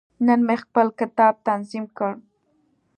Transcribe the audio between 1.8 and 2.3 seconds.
کړ.